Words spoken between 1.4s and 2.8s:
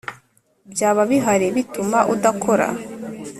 bituma udakora